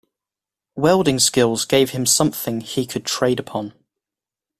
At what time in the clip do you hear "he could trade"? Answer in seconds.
2.61-3.39